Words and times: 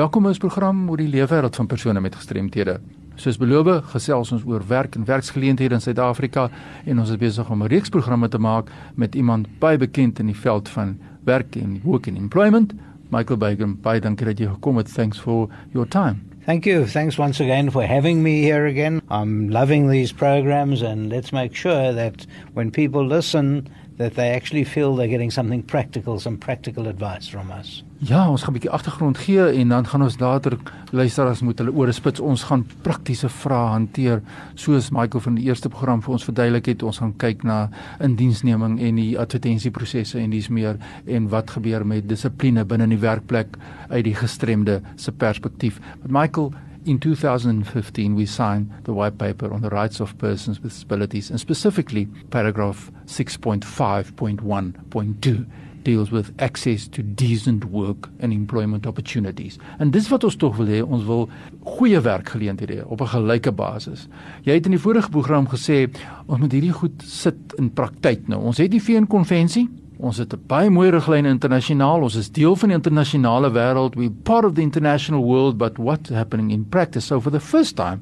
Welkom 0.00 0.30
ons 0.30 0.38
program 0.40 0.78
oor 0.88 0.96
die 0.96 1.10
lewenswêreld 1.12 1.56
van 1.58 1.66
persone 1.68 2.00
met 2.00 2.14
gestremthede. 2.16 2.78
Soos 3.20 3.36
beloof, 3.36 3.90
gesels 3.92 4.30
ons 4.32 4.46
oor 4.48 4.62
werk 4.64 4.94
en 4.96 5.04
werksgeleenthede 5.04 5.76
in 5.76 5.82
Suid-Afrika 5.84 6.46
en 6.88 7.02
ons 7.02 7.10
is 7.12 7.18
besig 7.20 7.50
om 7.52 7.62
'n 7.62 7.68
reeks 7.68 7.92
programme 7.92 8.28
te 8.28 8.38
maak 8.38 8.70
met 8.94 9.14
iemand 9.14 9.48
baie 9.58 9.76
bekend 9.76 10.18
in 10.18 10.26
die 10.32 10.40
veld 10.46 10.68
van 10.68 10.96
werk 11.24 11.56
en 11.56 11.80
work 11.84 12.08
and 12.08 12.16
employment. 12.16 12.72
Michael 13.10 13.38
Bagan, 13.38 13.76
baie 13.82 14.00
dankie 14.00 14.26
dat 14.26 14.38
jy 14.38 14.46
gekom 14.46 14.76
het. 14.76 14.94
Thanks 14.94 15.18
for 15.18 15.48
your 15.72 15.88
time. 15.88 16.16
Thank 16.46 16.64
you. 16.64 16.86
Thanks 16.86 17.18
once 17.18 17.42
again 17.42 17.70
for 17.70 17.82
having 17.82 18.22
me 18.22 18.40
here 18.42 18.66
again. 18.66 19.02
I'm 19.10 19.50
loving 19.50 19.90
these 19.90 20.14
programs 20.14 20.82
and 20.82 21.10
let's 21.10 21.30
make 21.30 21.54
sure 21.54 21.92
that 21.92 22.26
when 22.54 22.70
people 22.70 23.06
listen 23.06 23.68
that 24.00 24.14
they 24.14 24.30
actually 24.32 24.64
feel 24.64 24.96
they're 24.96 25.12
getting 25.16 25.30
something 25.30 25.62
practical, 25.62 26.18
some 26.18 26.38
practical 26.38 26.88
advice 26.88 27.28
from 27.28 27.50
us. 27.60 27.84
Ja, 27.98 28.30
ons 28.30 28.42
gaan 28.42 28.54
'n 28.54 28.58
bietjie 28.58 28.70
agtergrond 28.70 29.18
gee 29.18 29.44
en 29.60 29.68
dan 29.68 29.86
gaan 29.86 30.02
ons 30.02 30.18
later 30.18 30.56
luisteraars 30.90 31.40
moet 31.40 31.58
hulle 31.58 31.72
ore 31.72 31.92
spits. 31.92 32.20
Ons 32.20 32.42
gaan 32.42 32.66
praktiese 32.82 33.28
vrae 33.28 33.68
hanteer 33.68 34.22
soos 34.54 34.90
Michael 34.90 35.20
van 35.20 35.34
die 35.34 35.44
eerste 35.44 35.68
program 35.68 36.02
vir 36.02 36.12
ons 36.12 36.24
verduidelik 36.24 36.66
het. 36.66 36.82
Ons 36.82 36.98
gaan 36.98 37.16
kyk 37.16 37.42
na 37.42 37.68
indiensneming 38.00 38.80
en 38.80 38.94
die 38.94 39.18
advertensieprosesse 39.18 40.18
en 40.18 40.30
dis 40.30 40.48
meer 40.48 40.76
en 41.06 41.28
wat 41.28 41.50
gebeur 41.50 41.86
met 41.86 42.08
dissipline 42.08 42.64
binne 42.64 42.84
in 42.84 42.96
die 42.96 42.98
werkplek 42.98 43.56
uit 43.88 44.04
die 44.04 44.14
gestremde 44.14 44.80
se 44.96 45.12
perspektief. 45.12 45.80
But 46.02 46.10
Michael 46.10 46.52
In 46.86 46.98
2015, 46.98 48.14
we 48.14 48.24
signed 48.24 48.70
the 48.84 48.94
white 48.94 49.18
paper 49.18 49.52
on 49.52 49.60
the 49.60 49.68
rights 49.68 50.00
of 50.00 50.16
persons 50.16 50.62
with 50.62 50.72
disabilities, 50.72 51.28
and 51.30 51.38
specifically 51.38 52.08
paragraph 52.30 52.90
6.5.1.2 53.04 55.46
deals 55.82 56.10
with 56.10 56.32
access 56.38 56.88
to 56.88 57.02
decent 57.02 57.66
work 57.66 58.08
and 58.20 58.32
employment 58.32 58.86
opportunities. 58.86 59.58
En 59.78 59.90
dis 59.90 60.08
wat 60.08 60.24
ons 60.24 60.36
tog 60.36 60.56
wil 60.56 60.66
hê, 60.72 60.82
ons 60.84 61.04
wil 61.04 61.28
goeie 61.76 62.00
werkgeleenthede 62.00 62.86
op 62.86 63.00
'n 63.00 63.06
gelyke 63.12 63.52
basis. 63.52 64.08
Jy 64.44 64.52
het 64.52 64.64
in 64.64 64.76
die 64.76 64.80
vorige 64.80 65.10
program 65.10 65.48
gesê 65.48 65.90
ons 66.26 66.40
moet 66.40 66.52
hierdie 66.52 66.72
goed 66.72 67.02
sit 67.02 67.36
in 67.58 67.72
praktyk 67.72 68.28
nou. 68.28 68.40
Ons 68.40 68.58
het 68.58 68.70
die 68.70 68.82
VN 68.82 69.06
konvensie, 69.06 69.68
Ons 70.00 70.16
het 70.16 70.32
'n 70.32 70.40
baie 70.46 70.70
mooi 70.70 70.90
riglyn 70.90 71.26
internasionaal. 71.26 72.02
Ons 72.02 72.14
is 72.14 72.30
deel 72.32 72.56
van 72.56 72.68
die 72.68 72.76
internasionale 72.76 73.50
wêreld. 73.50 73.96
We 73.96 74.10
part 74.10 74.44
of 74.44 74.54
the 74.54 74.62
international 74.62 75.22
world, 75.22 75.58
but 75.58 75.78
what's 75.78 76.10
happening 76.10 76.50
in 76.50 76.64
practice? 76.68 77.06
So 77.06 77.20
for 77.20 77.30
the 77.30 77.40
first 77.40 77.76
time, 77.76 78.00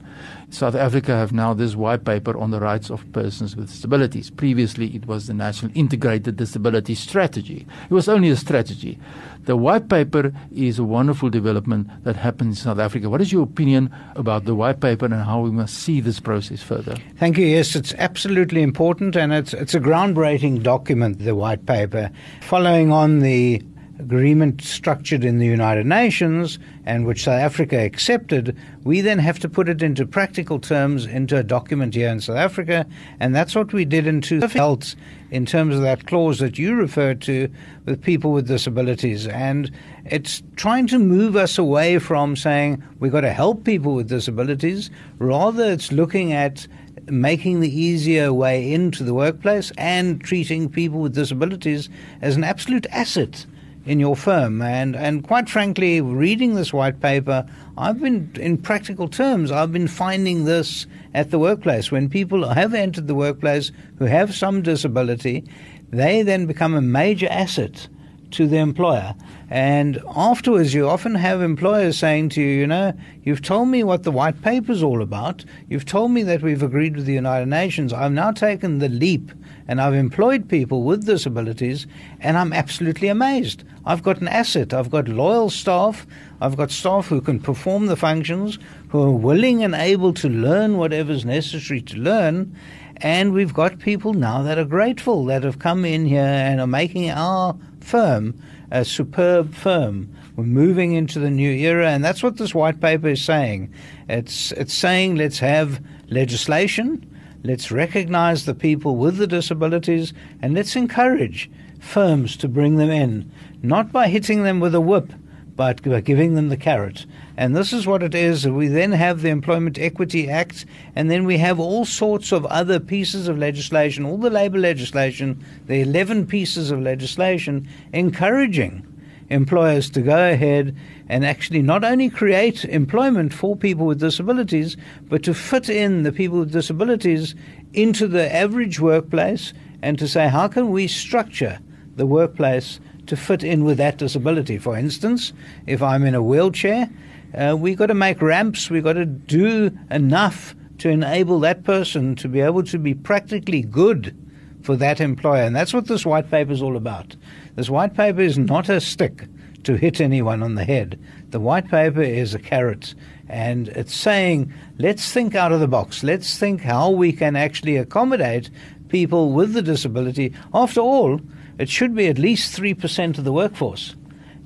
South 0.50 0.74
Africa 0.74 1.12
have 1.12 1.32
now 1.32 1.52
this 1.52 1.76
white 1.76 2.04
paper 2.04 2.36
on 2.38 2.50
the 2.50 2.60
rights 2.60 2.90
of 2.90 3.10
persons 3.12 3.54
with 3.54 3.68
disabilities. 3.68 4.30
Previously, 4.30 4.94
it 4.96 5.06
was 5.06 5.26
the 5.26 5.34
National 5.34 5.70
Integrated 5.74 6.36
Disability 6.36 6.94
Strategy. 6.94 7.66
It 7.84 7.92
was 7.92 8.08
only 8.08 8.30
a 8.30 8.36
strategy. 8.36 8.98
The 9.44 9.56
white 9.56 9.88
paper 9.88 10.32
is 10.54 10.78
a 10.78 10.84
wonderful 10.84 11.28
development 11.28 11.88
that 12.04 12.16
happened 12.16 12.50
in 12.50 12.54
South 12.54 12.78
Africa. 12.78 13.10
What 13.10 13.20
is 13.20 13.30
your 13.30 13.42
opinion 13.42 13.94
about 14.16 14.46
the 14.46 14.54
white 14.54 14.80
paper 14.80 15.04
and 15.04 15.14
how 15.14 15.40
we 15.40 15.50
must 15.50 15.74
see 15.74 16.00
this 16.00 16.18
process 16.18 16.62
further? 16.62 16.96
Thank 17.16 17.36
you. 17.36 17.46
Yes, 17.46 17.76
it's 17.76 17.94
absolutely 17.94 18.62
important 18.62 19.16
and 19.16 19.32
it's 19.32 19.52
it's 19.52 19.74
a 19.74 19.80
groundbreaking 19.80 20.62
document, 20.62 21.18
the 21.18 21.34
white 21.34 21.66
paper, 21.66 22.10
following 22.40 22.90
on 22.90 23.20
the 23.20 23.62
agreement 23.98 24.62
structured 24.62 25.24
in 25.24 25.38
the 25.38 25.46
United 25.46 25.86
Nations 25.86 26.58
and 26.84 27.04
which 27.04 27.24
South 27.24 27.40
Africa 27.40 27.78
accepted, 27.78 28.56
we 28.84 29.00
then 29.00 29.18
have 29.18 29.38
to 29.40 29.48
put 29.48 29.68
it 29.68 29.82
into 29.82 30.06
practical 30.06 30.58
terms 30.58 31.04
into 31.04 31.36
a 31.36 31.42
document 31.42 31.94
here 31.94 32.08
in 32.08 32.20
South 32.20 32.36
Africa, 32.36 32.86
and 33.20 33.34
that's 33.34 33.54
what 33.54 33.72
we 33.72 33.84
did 33.84 34.06
in 34.06 34.20
two 34.20 34.40
health 34.40 34.94
in 35.30 35.44
terms 35.44 35.74
of 35.74 35.82
that 35.82 36.06
clause 36.06 36.38
that 36.38 36.58
you 36.58 36.74
referred 36.74 37.20
to 37.22 37.50
with 37.84 38.02
people 38.02 38.32
with 38.32 38.46
disabilities. 38.46 39.26
And 39.26 39.70
it's 40.06 40.42
trying 40.56 40.86
to 40.88 40.98
move 40.98 41.36
us 41.36 41.58
away 41.58 41.98
from 41.98 42.36
saying 42.36 42.82
we've 43.00 43.12
got 43.12 43.22
to 43.22 43.32
help 43.32 43.64
people 43.64 43.94
with 43.94 44.08
disabilities, 44.08 44.90
rather 45.18 45.64
it's 45.64 45.92
looking 45.92 46.32
at 46.32 46.66
making 47.10 47.60
the 47.60 47.80
easier 47.80 48.32
way 48.32 48.72
into 48.72 49.02
the 49.02 49.14
workplace 49.14 49.72
and 49.78 50.20
treating 50.20 50.68
people 50.68 51.00
with 51.00 51.14
disabilities 51.14 51.88
as 52.20 52.36
an 52.36 52.44
absolute 52.44 52.86
asset 52.90 53.46
in 53.88 53.98
your 53.98 54.14
firm. 54.14 54.60
And, 54.60 54.94
and 54.94 55.26
quite 55.26 55.48
frankly, 55.48 56.02
reading 56.02 56.54
this 56.54 56.74
white 56.74 57.00
paper, 57.00 57.48
I've 57.78 57.98
been, 57.98 58.30
in 58.34 58.58
practical 58.58 59.08
terms, 59.08 59.50
I've 59.50 59.72
been 59.72 59.88
finding 59.88 60.44
this 60.44 60.86
at 61.14 61.30
the 61.30 61.38
workplace. 61.38 61.90
When 61.90 62.10
people 62.10 62.46
have 62.46 62.74
entered 62.74 63.06
the 63.06 63.14
workplace 63.14 63.72
who 63.98 64.04
have 64.04 64.34
some 64.34 64.60
disability, 64.60 65.48
they 65.88 66.20
then 66.20 66.44
become 66.44 66.74
a 66.74 66.82
major 66.82 67.28
asset 67.30 67.88
to 68.32 68.46
the 68.46 68.58
employer. 68.58 69.14
And 69.48 70.02
afterwards, 70.14 70.74
you 70.74 70.86
often 70.86 71.14
have 71.14 71.40
employers 71.40 71.96
saying 71.96 72.28
to 72.30 72.42
you, 72.42 72.60
you 72.60 72.66
know, 72.66 72.92
you've 73.22 73.40
told 73.40 73.68
me 73.68 73.84
what 73.84 74.02
the 74.02 74.12
white 74.12 74.42
paper 74.42 74.70
is 74.70 74.82
all 74.82 75.00
about. 75.00 75.46
You've 75.66 75.86
told 75.86 76.10
me 76.10 76.22
that 76.24 76.42
we've 76.42 76.62
agreed 76.62 76.96
with 76.96 77.06
the 77.06 77.14
United 77.14 77.46
Nations. 77.46 77.94
I've 77.94 78.12
now 78.12 78.32
taken 78.32 78.80
the 78.80 78.90
leap 78.90 79.32
and 79.68 79.82
I've 79.82 79.94
employed 79.94 80.48
people 80.48 80.82
with 80.82 81.04
disabilities, 81.04 81.86
and 82.20 82.38
I'm 82.38 82.54
absolutely 82.54 83.08
amazed. 83.08 83.64
I've 83.84 84.02
got 84.02 84.22
an 84.22 84.28
asset. 84.28 84.72
I've 84.72 84.90
got 84.90 85.08
loyal 85.08 85.50
staff. 85.50 86.06
I've 86.40 86.56
got 86.56 86.70
staff 86.70 87.08
who 87.08 87.20
can 87.20 87.38
perform 87.38 87.86
the 87.86 87.96
functions, 87.96 88.58
who 88.88 89.02
are 89.02 89.12
willing 89.12 89.62
and 89.62 89.74
able 89.74 90.14
to 90.14 90.28
learn 90.28 90.78
whatever's 90.78 91.26
necessary 91.26 91.82
to 91.82 91.96
learn. 91.98 92.56
And 92.96 93.34
we've 93.34 93.52
got 93.52 93.78
people 93.78 94.14
now 94.14 94.42
that 94.42 94.58
are 94.58 94.64
grateful 94.64 95.26
that 95.26 95.44
have 95.44 95.58
come 95.58 95.84
in 95.84 96.06
here 96.06 96.22
and 96.22 96.60
are 96.60 96.66
making 96.66 97.10
our 97.10 97.54
firm 97.80 98.40
a 98.70 98.84
superb 98.84 99.54
firm. 99.54 100.14
We're 100.36 100.44
moving 100.44 100.92
into 100.92 101.18
the 101.18 101.30
new 101.30 101.50
era, 101.50 101.90
and 101.90 102.02
that's 102.02 102.22
what 102.22 102.38
this 102.38 102.54
white 102.54 102.80
paper 102.80 103.08
is 103.08 103.22
saying. 103.22 103.72
It's, 104.08 104.52
it's 104.52 104.74
saying 104.74 105.16
let's 105.16 105.38
have 105.40 105.80
legislation 106.08 107.07
Let's 107.44 107.70
recognize 107.70 108.44
the 108.44 108.54
people 108.54 108.96
with 108.96 109.16
the 109.16 109.26
disabilities 109.26 110.12
and 110.42 110.54
let's 110.54 110.74
encourage 110.74 111.48
firms 111.78 112.36
to 112.38 112.48
bring 112.48 112.76
them 112.76 112.90
in, 112.90 113.30
not 113.62 113.92
by 113.92 114.08
hitting 114.08 114.42
them 114.42 114.58
with 114.58 114.74
a 114.74 114.80
whip, 114.80 115.12
but 115.54 115.82
by 115.82 116.00
giving 116.00 116.34
them 116.34 116.48
the 116.48 116.56
carrot. 116.56 117.06
And 117.36 117.54
this 117.54 117.72
is 117.72 117.86
what 117.86 118.02
it 118.02 118.14
is. 118.14 118.48
We 118.48 118.66
then 118.66 118.92
have 118.92 119.22
the 119.22 119.28
Employment 119.28 119.78
Equity 119.78 120.28
Act, 120.28 120.66
and 120.96 121.08
then 121.10 121.24
we 121.24 121.38
have 121.38 121.60
all 121.60 121.84
sorts 121.84 122.32
of 122.32 122.44
other 122.46 122.80
pieces 122.80 123.28
of 123.28 123.38
legislation, 123.38 124.04
all 124.04 124.18
the 124.18 124.30
labour 124.30 124.58
legislation, 124.58 125.44
the 125.66 125.80
11 125.80 126.26
pieces 126.26 126.72
of 126.72 126.80
legislation 126.80 127.68
encouraging 127.92 128.84
employers 129.30 129.90
to 129.90 130.00
go 130.00 130.30
ahead 130.30 130.76
and 131.08 131.24
actually 131.24 131.62
not 131.62 131.84
only 131.84 132.08
create 132.08 132.64
employment 132.64 133.32
for 133.32 133.56
people 133.56 133.86
with 133.86 134.00
disabilities, 134.00 134.76
but 135.02 135.22
to 135.22 135.34
fit 135.34 135.68
in 135.68 136.02
the 136.02 136.12
people 136.12 136.40
with 136.40 136.52
disabilities 136.52 137.34
into 137.72 138.06
the 138.08 138.34
average 138.34 138.80
workplace 138.80 139.52
and 139.82 139.98
to 139.98 140.08
say, 140.08 140.28
how 140.28 140.48
can 140.48 140.70
we 140.70 140.86
structure 140.86 141.58
the 141.96 142.06
workplace 142.06 142.80
to 143.06 143.16
fit 143.16 143.42
in 143.42 143.64
with 143.64 143.78
that 143.78 143.98
disability? 143.98 144.58
For 144.58 144.76
instance, 144.76 145.32
if 145.66 145.82
I'm 145.82 146.04
in 146.04 146.14
a 146.14 146.22
wheelchair, 146.22 146.90
uh, 147.34 147.56
we've 147.58 147.76
got 147.76 147.86
to 147.86 147.94
make 147.94 148.22
ramps, 148.22 148.70
we've 148.70 148.84
got 148.84 148.94
to 148.94 149.06
do 149.06 149.70
enough 149.90 150.54
to 150.78 150.88
enable 150.88 151.40
that 151.40 151.64
person 151.64 152.14
to 152.16 152.28
be 152.28 152.40
able 152.40 152.62
to 152.62 152.78
be 152.78 152.94
practically 152.94 153.62
good 153.62 154.16
for 154.62 154.76
that 154.76 155.00
employer. 155.00 155.42
And 155.42 155.54
that's 155.54 155.74
what 155.74 155.86
this 155.86 156.06
white 156.06 156.30
paper 156.30 156.52
is 156.52 156.62
all 156.62 156.76
about. 156.76 157.16
This 157.58 157.68
white 157.68 157.94
paper 157.94 158.20
is 158.20 158.38
not 158.38 158.68
a 158.68 158.80
stick 158.80 159.26
to 159.64 159.74
hit 159.74 160.00
anyone 160.00 160.44
on 160.44 160.54
the 160.54 160.64
head. 160.64 160.96
The 161.30 161.40
white 161.40 161.66
paper 161.68 162.00
is 162.00 162.32
a 162.32 162.38
carrot, 162.38 162.94
and 163.28 163.66
it's 163.70 163.96
saying, 163.96 164.54
let's 164.78 165.12
think 165.12 165.34
out 165.34 165.50
of 165.50 165.58
the 165.58 165.66
box. 165.66 166.04
Let's 166.04 166.38
think 166.38 166.60
how 166.60 166.90
we 166.90 167.12
can 167.12 167.34
actually 167.34 167.74
accommodate 167.74 168.48
people 168.90 169.32
with 169.32 169.54
the 169.54 169.62
disability. 169.62 170.32
After 170.54 170.80
all, 170.80 171.20
it 171.58 171.68
should 171.68 171.96
be 171.96 172.06
at 172.06 172.16
least 172.16 172.56
3% 172.56 173.18
of 173.18 173.24
the 173.24 173.32
workforce. 173.32 173.96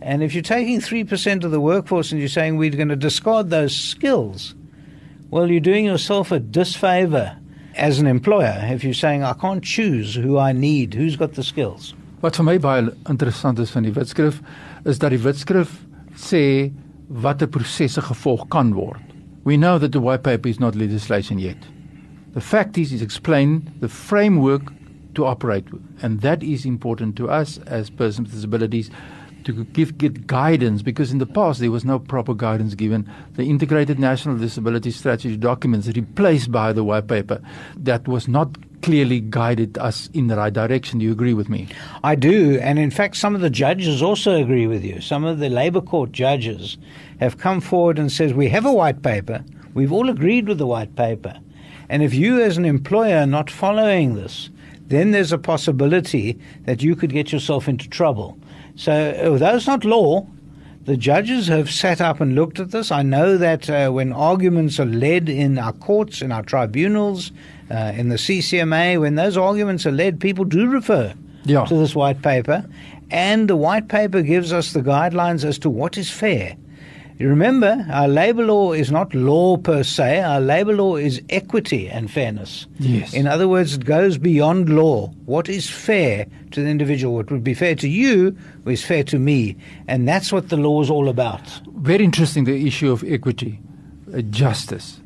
And 0.01 0.23
if 0.23 0.33
you're 0.33 0.43
taking 0.43 0.81
3% 0.81 1.45
of 1.45 1.51
the 1.51 1.61
workforce 1.61 2.13
and 2.13 2.19
you're 2.19 2.31
saying 2.31 2.57
we're 2.57 2.71
going 2.71 2.89
to 2.89 2.97
discard 2.97 3.51
those 3.51 3.77
skills, 3.77 4.55
well, 5.29 5.51
you're 5.51 5.61
doing 5.61 5.85
yourself 5.85 6.33
a 6.33 6.41
disfavor 6.41 7.39
as 7.77 7.99
an 7.99 8.07
employer 8.07 8.59
if 8.71 8.83
you're 8.83 8.95
saying, 8.95 9.23
I 9.23 9.35
can't 9.35 9.63
choose 9.63 10.15
who 10.15 10.39
I 10.39 10.53
need, 10.53 10.95
who's 10.95 11.17
got 11.17 11.35
the 11.35 11.45
skills. 11.45 11.93
Wat 12.23 12.37
vir 12.39 12.47
my 12.47 12.59
baie 12.63 12.83
interessant 13.11 13.59
is 13.59 13.73
van 13.75 13.83
die 13.83 13.93
wetskrif 13.97 14.37
is 14.87 15.01
dat 15.03 15.11
die 15.11 15.19
wetskrif 15.25 15.73
sê 16.15 16.71
watter 17.25 17.49
prosesse 17.51 17.99
gevolg 18.07 18.45
kan 18.55 18.71
word. 18.77 19.03
We 19.43 19.57
know 19.59 19.81
that 19.83 19.91
the 19.91 20.01
white 20.01 20.23
paper 20.23 20.49
is 20.49 20.61
not 20.63 20.79
legislation 20.79 21.41
yet. 21.43 21.59
The 22.35 22.41
fact 22.41 22.79
is 22.79 22.93
it 22.93 23.03
explain 23.03 23.73
the 23.81 23.89
framework 23.89 24.71
to 25.15 25.27
operate 25.27 25.73
with 25.73 25.83
and 26.01 26.21
that 26.21 26.45
is 26.45 26.65
important 26.65 27.17
to 27.17 27.29
us 27.29 27.59
as 27.67 27.91
persons 27.91 28.29
with 28.29 28.37
disabilities 28.37 28.91
to 29.43 29.65
give 29.75 29.99
get 29.99 30.29
guidance 30.29 30.81
because 30.81 31.11
in 31.11 31.19
the 31.19 31.27
past 31.27 31.59
there 31.59 31.73
was 31.73 31.85
no 31.85 31.99
proper 31.99 32.35
guidance 32.35 32.77
given 32.77 33.11
the 33.35 33.43
integrated 33.43 33.99
national 33.99 34.39
disability 34.39 34.93
strategy 34.93 35.37
documents 35.37 35.89
replaced 35.89 36.53
by 36.53 36.73
the 36.73 36.85
white 36.85 37.09
paper 37.09 37.43
that 37.77 38.07
was 38.07 38.29
not 38.29 38.49
clearly 38.83 39.21
guided 39.21 39.79
us 39.79 40.09
in 40.13 40.27
the 40.27 40.37
right 40.37 40.53
direction. 40.53 40.99
Do 40.99 41.05
you 41.05 41.13
agree 41.13 41.35
with 41.35 41.49
me? 41.49 41.69
I 42.05 42.15
do, 42.15 42.59
and 42.59 42.79
in 42.79 42.91
fact, 42.91 43.17
some 43.17 43.35
of 43.35 43.41
the 43.41 43.51
judges 43.51 44.03
also 44.03 44.35
agree 44.35 44.67
with 44.67 44.85
you. 44.85 45.01
Some 45.01 45.25
of 45.25 45.39
the 45.39 45.49
Labour 45.49 45.81
Court 45.81 46.13
judges 46.13 46.77
have 47.21 47.39
come 47.39 47.61
forward 47.61 47.99
and 47.99 48.11
says 48.11 48.35
we 48.35 48.49
have 48.49 48.67
a 48.67 48.73
white 48.73 49.03
paper. 49.03 49.45
We've 49.75 49.93
all 49.93 50.11
agreed 50.11 50.49
with 50.49 50.59
the 50.59 50.67
white 50.67 50.95
paper, 50.97 51.39
and 51.89 52.03
if 52.03 52.13
you, 52.13 52.41
as 52.41 52.59
an 52.59 52.65
employer, 52.65 53.19
are 53.19 53.27
not 53.27 53.51
following 53.51 54.15
this, 54.15 54.51
then 54.87 55.13
there's 55.13 55.33
a 55.33 55.39
possibility 55.39 56.39
that 56.65 56.83
you 56.83 56.95
could 56.95 57.13
get 57.13 57.33
yourself 57.33 57.69
into 57.69 57.89
trouble. 57.89 58.39
So, 58.77 59.15
although 59.25 59.57
it's 59.57 59.67
not 59.67 59.85
law, 59.85 60.27
the 60.85 60.97
judges 60.97 61.47
have 61.49 61.71
sat 61.71 62.01
up 62.01 62.21
and 62.21 62.35
looked 62.35 62.59
at 62.59 62.71
this. 62.73 62.91
I 62.91 63.03
know 63.03 63.37
that 63.39 63.71
uh, 63.71 63.91
when 63.91 64.13
arguments 64.13 64.81
are 64.81 64.87
led 64.87 65.29
in 65.29 65.59
our 65.59 65.73
courts, 65.73 66.23
in 66.23 66.33
our 66.33 66.43
tribunals, 66.43 67.31
uh, 67.71 67.93
in 67.95 68.09
the 68.09 68.17
CCMA, 68.17 69.01
when 69.01 69.15
those 69.15 69.37
arguments 69.37 69.87
are 69.87 69.93
led, 69.93 70.21
people 70.21 70.45
do 70.45 70.67
refer 70.67 71.15
yeah. 71.45 71.65
to 71.65 71.75
this 71.75 71.95
white 71.95 72.21
paper. 72.23 72.69
And 73.11 73.49
the 73.49 73.57
white 73.57 73.89
paper 73.89 74.23
gives 74.23 74.53
us 74.53 74.73
the 74.73 74.81
guidelines 74.81 75.45
as 75.45 75.59
to 75.61 75.71
what 75.71 75.97
is 75.97 76.11
fair. 76.11 76.57
Remember, 77.23 77.87
our 77.91 78.09
labour 78.09 78.45
law 78.45 78.73
is 78.73 78.91
not 78.91 79.15
law 79.15 79.57
per 79.57 79.85
se. 79.85 80.21
Our 80.21 80.41
labour 80.41 80.75
law 80.75 80.97
is 80.97 81.23
equity 81.31 81.89
and 81.89 82.11
fairness. 82.11 82.67
Yes. 82.81 83.15
In 83.15 83.27
other 83.27 83.47
words, 83.47 83.75
it 83.75 83.85
goes 83.85 84.19
beyond 84.19 84.69
law. 84.69 85.09
What 85.27 85.49
is 85.49 85.71
fair 85.71 86.27
to 86.51 86.63
the 86.63 86.69
individual? 86.69 87.15
What 87.15 87.31
would 87.31 87.45
be 87.45 87.55
fair 87.55 87.77
to 87.77 87.89
you 87.89 88.37
is 88.67 88.85
fair 88.85 89.05
to 89.05 89.19
me. 89.19 89.57
And 89.87 90.09
that's 90.09 90.33
what 90.33 90.49
the 90.49 90.57
law 90.57 90.83
is 90.83 90.91
all 90.91 91.09
about. 91.09 91.47
Very 91.77 92.05
interesting, 92.05 92.45
the 92.45 92.67
issue 92.67 92.91
of 92.91 93.05
equity, 93.05 93.61
uh, 94.13 94.23
justice. 94.23 94.99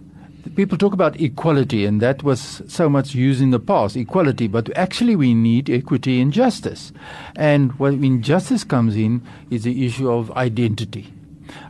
People 0.54 0.78
talk 0.78 0.92
about 0.92 1.20
equality, 1.20 1.84
and 1.84 2.00
that 2.00 2.22
was 2.22 2.62
so 2.68 2.88
much 2.88 3.14
used 3.14 3.42
in 3.42 3.50
the 3.50 3.58
past, 3.58 3.96
equality, 3.96 4.46
but 4.46 4.74
actually 4.76 5.16
we 5.16 5.34
need 5.34 5.68
equity 5.68 6.20
and 6.20 6.32
justice. 6.32 6.92
And 7.34 7.76
when 7.80 8.22
justice 8.22 8.62
comes 8.62 8.96
in, 8.96 9.26
is 9.50 9.64
the 9.64 9.84
issue 9.84 10.08
of 10.08 10.30
identity 10.32 11.12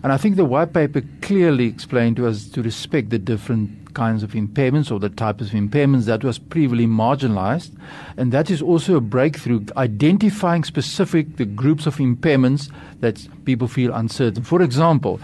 and 0.03 0.13
I 0.13 0.17
think 0.17 0.37
the 0.37 0.45
white 0.45 0.73
paper 0.73 1.03
clearly 1.23 1.67
explained 1.67 2.17
to 2.17 2.27
us 2.27 2.49
to 2.51 2.63
respect 2.63 3.11
the 3.11 3.19
different 3.19 3.87
kinds 3.95 4.23
of 4.23 4.33
impairments 4.33 4.93
or 4.93 5.01
the 5.01 5.09
types 5.09 5.47
of 5.47 5.53
impairments 5.53 6.05
that 6.05 6.23
was 6.23 6.39
previously 6.39 6.87
marginalized. 6.87 7.71
And 8.19 8.31
that 8.31 8.51
is 8.51 8.61
also 8.61 8.97
a 8.97 9.01
breakthrough, 9.01 9.65
identifying 9.77 10.65
specific 10.65 11.39
the 11.39 11.47
groups 11.47 11.87
of 11.87 11.97
impairments 11.97 12.71
that 13.01 13.27
people 13.47 13.69
feel 13.69 13.95
uncertain. 13.95 14.45
For 14.45 14.61
example, 14.61 15.19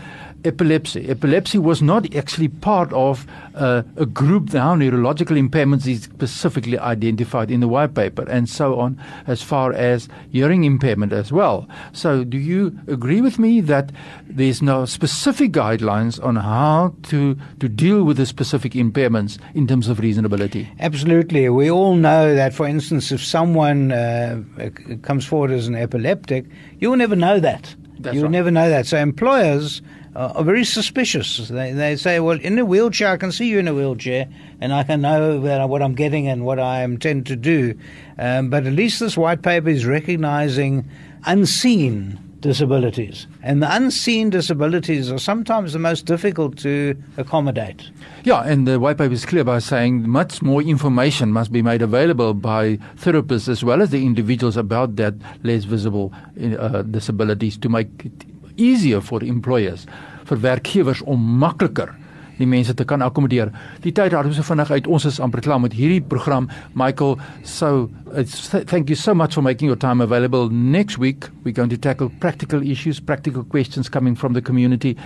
epilepsy. 0.45 1.09
Epilepsy 1.09 1.59
was 1.59 1.83
not 1.83 2.15
actually 2.15 2.49
part 2.49 2.93
of 2.93 3.27
uh, 3.55 3.83
a 3.97 4.07
group 4.07 4.53
now, 4.53 4.75
neurological 4.75 5.37
impairments 5.37 5.87
is 5.87 6.05
specifically 6.05 6.79
identified 6.79 7.51
in 7.51 7.61
the 7.61 7.69
white 7.69 7.95
paper, 7.95 8.23
and 8.29 8.49
so 8.49 8.79
on, 8.79 9.01
as 9.27 9.43
far 9.43 9.73
as 9.73 10.09
hearing 10.31 10.65
impairment 10.65 11.13
as 11.13 11.33
well. 11.33 11.69
So, 11.93 12.25
do 12.25 12.39
you 12.39 12.79
agree 12.87 13.21
with 13.21 13.39
me 13.39 13.61
that 13.63 13.93
there's 14.27 14.63
no 14.63 14.85
specific 14.85 15.53
guidelines 15.53 16.23
on 16.23 16.37
how 16.37 16.95
to, 17.05 17.37
to 17.61 17.69
deal 17.69 18.05
with 18.05 18.17
the 18.17 18.27
specific 18.27 18.73
impairments 18.73 19.39
in 19.55 19.67
terms 19.67 19.89
of 19.89 19.99
reasonability? 19.99 20.69
Absolutely. 20.81 21.49
We 21.49 21.71
all 21.71 21.95
know 21.95 22.35
that, 22.35 22.55
for 22.55 22.67
instance, 22.67 23.13
if 23.13 23.23
someone 23.23 23.93
uh, 23.93 24.43
comes 25.03 25.25
forward 25.27 25.51
as 25.51 25.69
an 25.69 25.75
epileptic, 25.75 26.47
you 26.79 26.91
will 26.91 26.97
never 26.97 27.17
know 27.17 27.41
that. 27.41 27.75
That's 28.03 28.15
You'll 28.15 28.25
right. 28.25 28.33
never 28.33 28.51
know 28.51 28.69
that. 28.69 28.87
So 28.87 28.99
employers 28.99 29.83
are 30.15 30.45
very 30.45 30.65
suspicious. 30.65 31.49
They, 31.49 31.73
they 31.73 31.97
say, 31.97 32.21
well, 32.21 32.39
in 32.39 32.59
a 32.59 32.65
wheelchair, 32.65 33.09
I 33.09 33.17
can 33.17 33.33
see 33.33 33.49
you 33.49 33.59
in 33.59 33.69
a 33.69 33.75
wheelchair, 33.75 34.29
and 34.61 34.73
I 34.73 34.83
can 34.83 35.01
know 35.01 35.41
that 35.41 35.69
what 35.69 35.83
I'm 35.83 35.95
getting 35.95 36.29
and 36.29 36.45
what 36.45 36.59
I 36.59 36.83
intend 36.83 37.27
to 37.27 37.37
do. 37.37 37.79
Um, 38.19 38.51
but 38.51 38.67
at 38.67 38.73
least 38.73 39.01
this 39.01 39.17
white 39.17 39.43
paper 39.43 39.69
is 39.69 39.87
recognizing 39.87 40.89
unseen 41.25 42.19
disabilities. 42.43 43.27
And 43.43 43.63
the 43.63 43.75
unseen 43.75 44.29
disabilities 44.31 45.11
are 45.11 45.19
sometimes 45.19 45.73
the 45.73 45.79
most 45.79 46.05
difficult 46.05 46.59
to 46.59 46.95
accommodate. 47.17 47.91
Yeah, 48.25 48.43
and 48.43 48.69
the 48.69 48.79
white 48.79 48.99
paper 48.99 49.15
is 49.15 49.25
clear 49.25 49.45
by 49.45 49.61
saying 49.61 50.09
much 50.09 50.43
more 50.43 50.61
information 50.61 51.33
must 51.33 51.51
be 51.51 51.63
made 51.63 51.81
available 51.81 52.35
by 52.35 52.77
therapists 52.97 53.49
as 53.49 53.65
well 53.65 53.81
as 53.81 53.91
the 53.91 54.05
individuals 54.05 54.57
about 54.59 54.97
that 54.97 55.15
less 55.43 55.65
visible 55.65 56.13
uh, 56.59 56.83
disabilities 56.83 57.57
to 57.59 57.69
make 57.71 57.89
it 58.05 58.25
easier 58.57 59.01
for 59.01 59.23
employers, 59.23 59.87
vir 60.29 60.37
werkgewers 60.37 61.03
om 61.07 61.25
makliker 61.41 61.95
die 62.43 62.51
mense 62.51 62.75
te 62.75 62.85
kan 62.89 63.03
akkommodeer. 63.05 63.53
Die 63.85 63.95
tyd 63.95 64.13
hardloop 64.13 64.37
so 64.37 64.47
vinnig 64.47 64.71
uit. 64.71 64.91
Ons 64.91 65.07
is 65.09 65.21
amper 65.23 65.43
klaar 65.45 65.61
met 65.63 65.75
hierdie 65.77 66.03
program. 66.03 66.49
Michael, 66.79 67.19
so 67.43 67.89
thank 68.67 68.91
you 68.91 68.97
so 68.99 69.15
much 69.15 69.35
for 69.35 69.43
making 69.43 69.71
your 69.71 69.79
time 69.79 70.03
available. 70.03 70.51
Next 70.51 70.99
week 70.99 71.31
we're 71.45 71.57
going 71.57 71.71
to 71.71 71.79
tackle 71.79 72.11
practical 72.21 72.63
issues, 72.63 73.01
practical 73.01 73.45
questions 73.45 73.89
coming 73.89 74.17
from 74.17 74.35
the 74.35 74.43
community. 74.43 74.97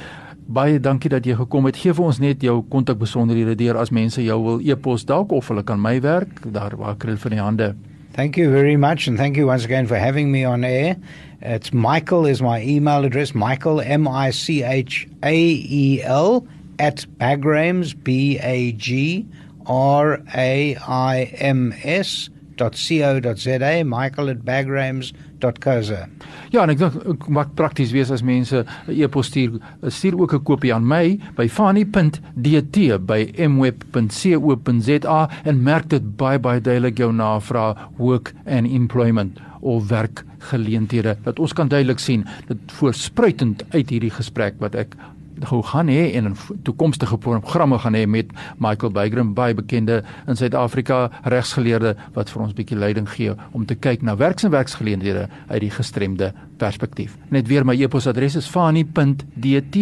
Baie 0.47 0.79
dankie 0.79 1.11
dat 1.11 1.27
jy 1.27 1.35
gekom 1.35 1.67
het. 1.67 1.79
Gee 1.83 1.91
vir 1.91 2.07
ons 2.07 2.21
net 2.23 2.45
jou 2.47 2.61
kontakbesonderhede 2.71 3.57
deur 3.59 3.81
as 3.81 3.91
mense 3.91 4.23
jou 4.23 4.37
wil 4.45 4.61
e-pos 4.63 5.03
dalk 5.09 5.35
of 5.35 5.49
hulle 5.51 5.65
kan 5.67 5.81
my 5.83 5.99
werk 6.05 6.45
daar 6.55 6.77
waar 6.79 6.95
kry 7.03 7.17
van 7.19 7.35
die 7.35 7.43
hande. 7.43 7.75
Thank 8.17 8.39
you 8.39 8.49
very 8.49 8.77
much, 8.77 9.09
and 9.09 9.19
thank 9.19 9.37
you 9.37 9.51
once 9.51 9.67
again 9.67 9.87
for 9.87 9.99
having 9.99 10.31
me 10.31 10.47
on 10.47 10.65
air. 10.65 10.97
It's 11.43 11.73
Michael 11.75 12.25
is 12.25 12.41
my 12.41 12.63
email 12.63 13.05
address. 13.05 13.35
Michael 13.35 13.83
M 13.83 14.07
I 14.09 14.31
C 14.31 14.63
H 14.63 15.07
A 15.23 15.35
E 15.35 16.01
L 16.03 16.47
at 16.79 17.07
Bagrams 17.19 17.95
B 17.95 18.39
A 18.43 18.73
G 18.73 19.27
R 19.67 20.21
A 20.35 20.77
I 20.77 21.37
M 21.41 21.73
S 21.83 22.31
dot 22.57 22.75
co 22.75 23.21
dot 23.21 23.39
za. 23.39 23.85
Michael 23.85 24.31
at 24.31 24.45
Bagrams 24.45 25.13
co.za. 25.41 26.07
Ja, 26.55 26.63
en 26.63 26.73
ek 26.73 26.81
dink 26.81 27.27
maak 27.33 27.55
prakties 27.59 27.93
wees 27.95 28.11
as 28.15 28.23
mense 28.25 28.65
'n 28.65 28.67
e-pos 28.93 29.27
stuur, 29.27 29.59
stuur 29.83 30.21
ook 30.21 30.35
'n 30.35 30.43
kopie 30.43 30.75
aan 30.75 30.87
my 30.87 31.19
by 31.37 31.49
fani.dt 31.49 33.07
by 33.07 33.33
mweb.co.za 33.49 35.21
en 35.45 35.63
merk 35.63 35.89
dit 35.89 36.17
baie 36.17 36.39
baie 36.39 36.61
duidelik 36.61 36.99
jou 36.99 37.13
navraag 37.13 37.77
work 37.97 38.35
and 38.47 38.67
employment 38.67 39.39
of 39.61 39.89
werkgeleenthede 39.89 41.17
dat 41.25 41.39
ons 41.39 41.53
kan 41.53 41.69
duidelik 41.69 41.99
sien 41.99 42.25
dit 42.47 42.59
voorspruitend 42.67 43.65
uit 43.71 43.91
hierdie 43.91 44.11
gesprek 44.11 44.55
wat 44.59 44.75
ek 44.75 44.97
gou 45.45 45.63
gaan 45.63 45.89
hê 45.89 46.13
en 46.15 46.25
'n 46.25 46.37
toekomstige 46.63 47.19
programme 47.19 47.79
gaan 47.79 47.95
hê 47.95 48.07
met 48.07 48.27
Michael 48.59 48.93
Bygram 48.93 49.35
baie 49.35 49.55
bekende 49.55 50.03
in 50.27 50.37
Suid-Afrika 50.37 51.11
regsgeleerde 51.23 51.97
wat 52.13 52.31
vir 52.31 52.43
ons 52.43 52.53
bietjie 52.53 52.79
leiding 52.79 53.09
gee 53.09 53.35
om 53.53 53.67
te 53.67 53.75
kyk 53.75 54.03
na 54.03 54.17
werks 54.17 54.45
en 54.45 54.51
werksgeleenthede 54.51 55.29
uit 55.49 55.61
die 55.61 55.71
gestremde 55.71 56.33
perspektief. 56.57 57.17
Net 57.29 57.49
weer 57.49 57.65
my 57.65 57.75
e-posadres 57.83 58.37
is 58.37 58.47
fani.dt 58.47 59.77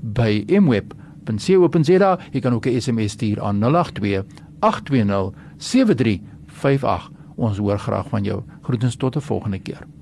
by 0.00 0.44
mweb.co.za. 0.60 2.18
Jy 2.32 2.40
kan 2.40 2.52
ook 2.52 2.66
'n 2.66 2.80
SMS 2.80 3.12
stuur 3.12 3.42
aan 3.42 3.58
082 3.58 4.24
820 4.60 5.32
7358. 5.56 7.10
Ons 7.36 7.58
hoor 7.58 7.78
graag 7.78 8.08
van 8.08 8.22
jou. 8.22 8.42
Groetens 8.62 8.96
tot 8.96 9.16
'n 9.16 9.20
volgende 9.20 9.58
keer. 9.58 9.99